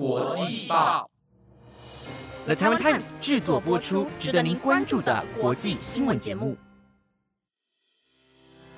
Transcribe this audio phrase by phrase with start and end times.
[0.00, 1.10] 国际报
[2.46, 6.56] ，The Taiwan Times 制作播出，值得您关注的国际新闻节目。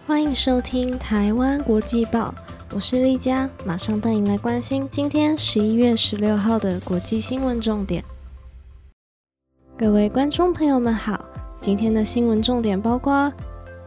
[0.04, 2.34] 欢迎收听《台湾国际报》，
[2.74, 8.02] 我是丽佳，马上带您来关心今天十一月十六号的国际新闻重点。
[9.78, 11.24] 各位观众朋友们好，
[11.60, 13.32] 今天的新闻重点包括：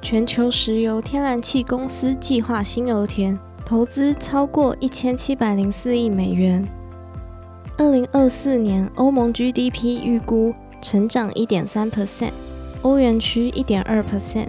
[0.02, 3.38] 全球石油天然气公司计划新油田。
[3.66, 6.66] 投资超过一千七百零四亿美元。
[7.78, 12.32] 二零二四年欧盟 GDP 预估成长一点三 percent，
[12.84, 14.48] 欧元区一点二 percent。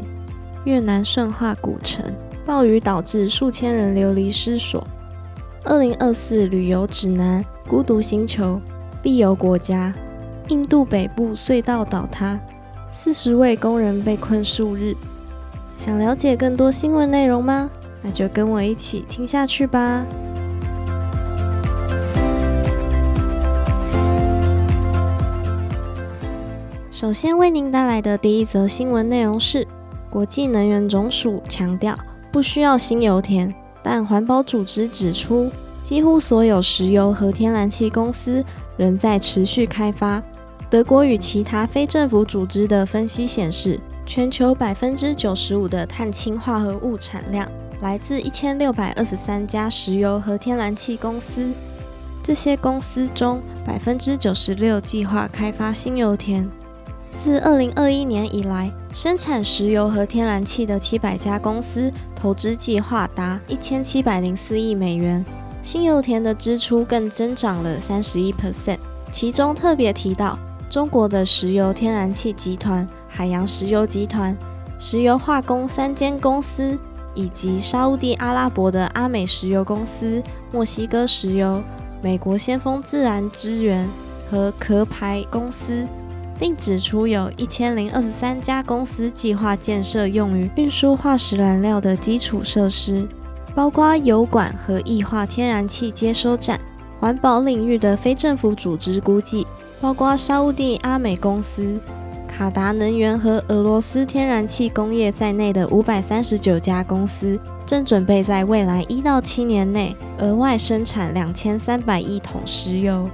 [0.64, 2.04] 越南顺化古城
[2.44, 4.86] 暴雨导致数千人流离失所。
[5.64, 8.60] 二零二四旅游指南：孤独星球，
[9.02, 9.92] 必游国家。
[10.48, 12.38] 印度北部隧道倒塌，
[12.88, 14.94] 四十位工人被困数日。
[15.76, 17.68] 想了解更多新闻内容吗？
[18.02, 20.04] 那就跟我一起听下去吧。
[26.96, 29.68] 首先为您带来的第一则新闻内容是：
[30.08, 31.94] 国际能源总署强调
[32.32, 35.50] 不需要新油田，但环保组织指出，
[35.82, 38.42] 几乎所有石油和天然气公司
[38.78, 40.22] 仍在持续开发。
[40.70, 47.46] 德国与其他非政府组织的分析显示，全球百分之九十五的碳氢化合物产量。
[47.82, 51.52] 来自一千六百二十三家石油和天然气公司，
[52.22, 56.50] 这些公司中百分之九十六计划开发新油田。
[57.22, 65.24] 自二零二一年以来，生产石油和天然气的七百家公司投资计划达一千七百零四亿美元，
[65.62, 68.78] 新油田的支出更增长了三十一 percent。
[69.10, 70.38] 其中特别提到
[70.70, 74.36] 中国的石油天然气集团海洋石油集团、
[74.78, 76.78] 石油化工三间公司。
[77.18, 80.22] 以及沙地阿拉伯的阿美石油公司、
[80.52, 81.62] 墨西哥石油、
[82.02, 83.88] 美国先锋自然资源
[84.30, 85.86] 和壳牌公司，
[86.38, 93.06] 并指出有一千零二十三家公司计划建设用于运输化石燃料的基础设施，
[93.54, 96.60] 包括油管和液化天然气接收站。
[96.98, 99.46] 环保领域的非政府组织估计，
[99.80, 101.78] 包括沙地阿美公司。
[102.26, 113.08] 卡达能源和俄罗斯天然气工业在内的五百三十九家公司，正准备在未来一到七年内额外生产两千三百亿桶石油。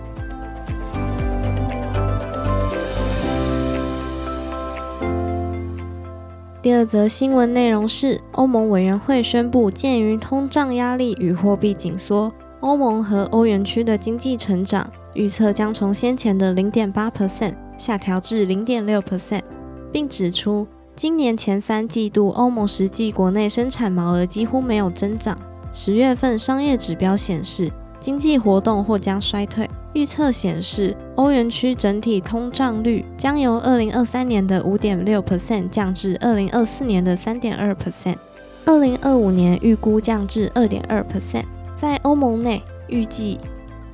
[6.62, 17.54] 第二则新闻内容是：欧盟委员会宣布，鉴于通胀压力与货币紧缩，欧盟和欧元区的经济成长预测将从先前的零点八 percent。
[17.76, 19.42] 下调至零点六 percent，
[19.90, 20.64] 并指出
[20.94, 25.36] 今年前三季度欧盟实际国内生产毛额几乎没有增长。
[25.72, 29.68] 十月份商业指标显示经济活动或将衰退。
[29.94, 38.16] 预测显示欧元区整体通胀率将由二零二三年的五点六 percent 降至二零二四年的三点二 percent，
[38.64, 41.44] 二零二五年预估降至二点二 percent。
[41.76, 43.38] 在欧盟内，预计。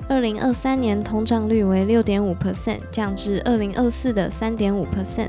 [0.09, 5.29] 二零二三年通胀率为六点五 percent，降至二零二四的三点五 percent，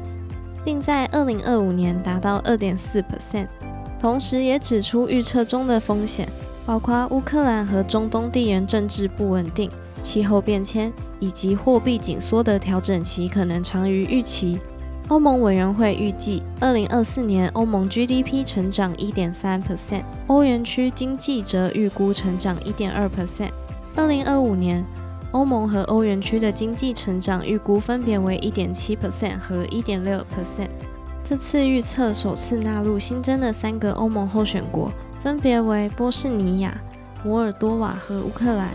[0.63, 3.47] 并在二零二五年达到二点四 percent。
[3.99, 6.29] 同时，也指出预测中的风险
[6.65, 9.69] 包括乌克兰和中东地缘政治不稳定、
[10.01, 14.59] 气候变迁以及货币紧缩的调整期可能长于预期。
[15.09, 23.49] 欧盟委员会预计，二零二四年欧盟 GDP 成长一点三 percent，欧元区经济则预估成长一点二 percent。
[23.95, 24.85] 二零二五年，
[25.31, 30.69] 欧盟和欧元区的经济成长预估分别为一点七 percent 和一点六 percent。
[31.23, 34.91] 这次预测首次纳入新增的三个欧盟候选国，
[35.23, 36.79] 分别为波士尼亚、
[37.23, 38.69] 摩尔多瓦和乌克兰。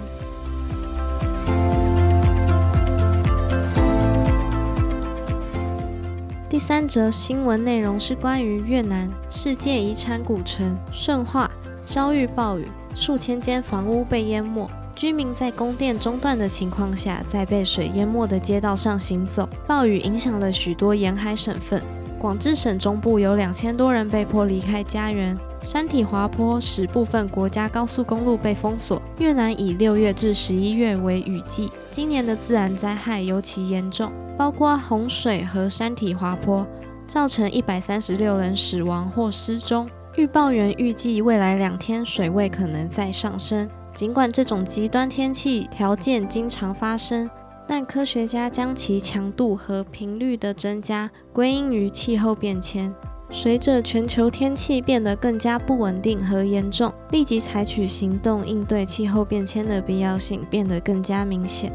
[6.55, 11.51] 第三则新闻内容是关于越南世界遗产古城顺化
[11.83, 14.71] 遭遇暴雨，数千间房屋被淹没。
[14.95, 19.49] 居民在供电中断的情况下，在被水淹没的街道上行走。
[19.67, 21.83] 暴雨影响了许多沿海省份，
[22.21, 25.37] 广治省中部有两千多人被迫离开家园。
[25.65, 29.01] 山体滑坡使部分国家高速公路被封锁。
[29.19, 36.67] 越南以六月至十一月为雨季，今年的自然灾害尤其严重，包括洪水和山体滑坡，
[37.07, 39.89] 造成一百三十六人死亡或失踪。
[40.17, 43.69] 预报员预计未来两天水位可能再上升。
[43.95, 47.29] 尽管这种极端天气条件经常发生，
[47.67, 52.95] 但科学家将其强度和频率的增加归因于气候变迁。
[53.37, 61.73] 随着全球天气变得更加不稳定和严重，立即采取行动应对气候变迁的必要性变得更加明显。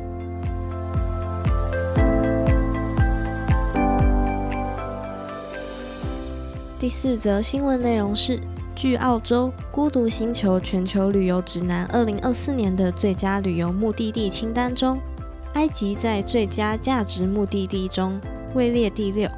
[6.80, 8.40] 第四则新闻内容是：
[8.74, 14.98] 据澳洲《孤独星球全球旅游指南》二零二四年的最佳旅游目的地清单中，
[15.56, 18.18] 埃及在最佳价值目的地中
[18.56, 19.30] 位列第六。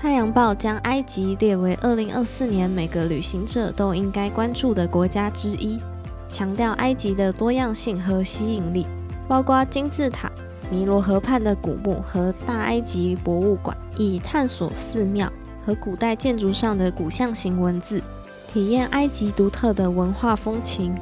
[0.00, 5.80] 太阳报将埃及列为二零二四年每个旅行者都应该关注的国家之一，
[6.28, 8.86] 强调埃及的多样性和吸引力，
[9.26, 10.30] 包括金字塔、
[10.70, 15.28] 尼罗河畔的古墓和大埃及博物馆，以探索寺庙。
[15.60, 18.02] 和古代建筑上的古象形文字，
[18.50, 20.94] 体验埃及独特的文化风情。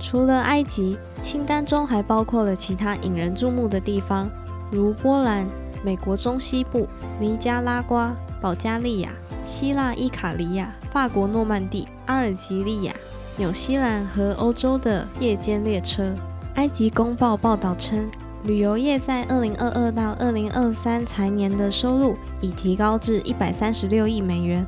[0.00, 4.28] 除了埃及，清单中还包括了其他引人注目的地方，
[4.72, 5.46] 如波兰、
[5.82, 6.88] 美国中西部、
[7.18, 9.10] 尼加拉瓜、保加利亚、
[9.44, 12.94] 希腊伊卡利亚、法国诺曼底、阿尔及利亚、
[13.36, 16.14] 纽西兰和欧洲的夜间列车。
[16.54, 18.10] 埃及公报报道称。
[18.44, 24.66] 旅游业在二零二二到二零二三财年的收入已提高至一百三十六亿美元，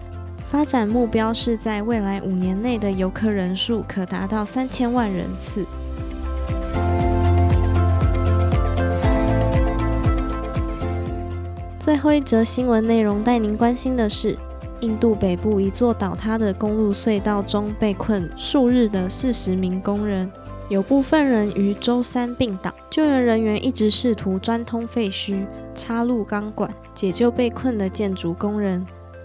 [0.49, 5.67] 发展目标是在未来五年内的游客人数可达到三千万人次。
[11.85, 14.35] 最后一则新闻内容带您关心的是，
[14.81, 20.33] 印度北部一座倒塌的公路隧道中被困数日的四十名工人。
[20.71, 28.83] 有部分人于周三病倒，救援人员一直试图钻通废墟、插入钢管，解救被困的建筑工人。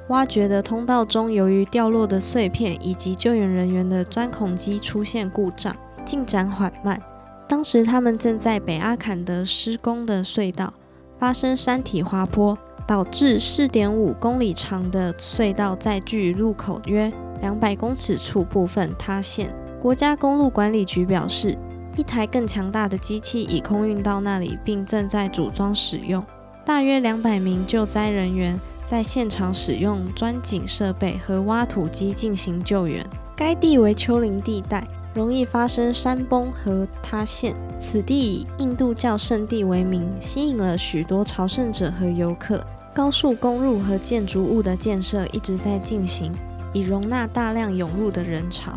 [0.10, 5.74] 挖掘的通道中，由于掉落的碎片以及救援人员的钻孔机出现故障，
[6.04, 7.02] 进展缓慢。
[7.48, 10.74] 当时他们正在北阿坎德施工的隧道
[11.20, 12.58] 发生山体滑坡，
[12.88, 17.12] 导致4.5公里长的隧道在距入口约
[17.44, 19.54] 200公尺处部分塌陷。
[19.82, 21.58] 国家公路管理局表示，
[21.96, 26.24] 一台更强大的机器已空运到那里，并正在组装使用。
[26.66, 33.06] 大约两百名救灾人员在现场使用钻井设备和挖土机进行救援。
[33.36, 37.56] 该地为丘陵地带，容易发生山崩和塌陷。
[37.80, 42.64] 此地以印度教圣地为名，吸引了许多朝圣者和游客。
[42.94, 46.34] 高速公路和建筑物的建设一直在进行，
[46.74, 48.74] 以容纳大量涌入的人潮。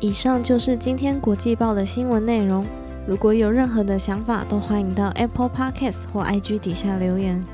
[0.00, 2.64] 以上就是今天国际报的新闻内容。
[3.06, 7.44] 如果有任何的想法，都欢迎到 Apple Podcast 或 IG 底下留言。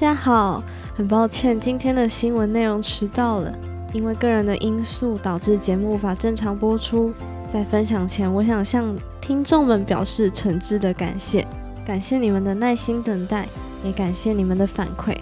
[0.00, 0.64] 大家好，
[0.94, 3.52] 很抱歉今天的新闻内容迟到了，
[3.92, 7.12] 因为个人的因素导致节目无法正常播出。
[7.50, 11.46] 在分享前，我想向听众们表示诚挚的感谢，
[11.84, 13.46] 感谢你们的耐心等待，
[13.84, 15.14] 也感谢你们的反馈。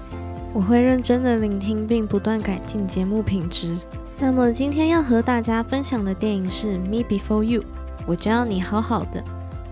[0.54, 3.76] 我会认真的聆听，并不断改进节目品质。
[4.20, 7.62] 那么今天要和大家分享的电影是《Me Before You》，
[8.06, 9.24] 我就要你好好的。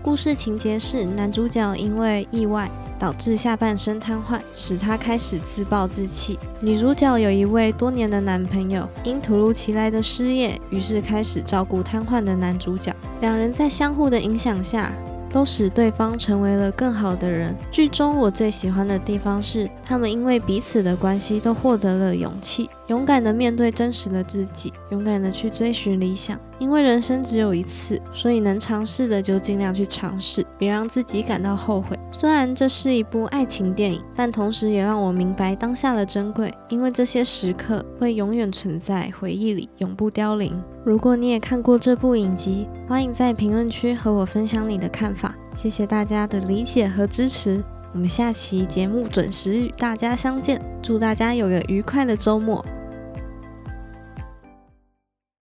[0.03, 6.37] 故事情节是男主角因为意外导致下半身瘫痪，使她开始自暴自弃。
[6.61, 12.95] 女主角有一位多年的男朋友，因突如其来的失业，于是开始照顾瘫痪的男主角。
[13.21, 14.91] 两人在相互的影响下。
[15.31, 17.55] 都使对方成为了更好的人。
[17.71, 26.39] 剧中我最喜欢的地方是，他们因为彼此的关系都获得了勇气，勇敢的面对真实的自己，勇敢的去追寻理想。
[26.59, 31.97] 因为人生只有一次，所以能尝试的就尽量去尝试，别让自己感到后悔。
[32.11, 40.59] 虽然这是一部爱情电影，但同时也让我明白当下的珍贵，因为这些时刻会永远存在回忆里，永不凋零。
[40.87, 45.35] 如果你也看过这部影集，欢迎在评论区和我分享你的看法。
[45.51, 47.61] 谢谢大家的理解和支持，
[47.93, 50.61] 我们下期节目准时与大家相见。
[50.81, 52.65] 祝大家有个愉快的周末。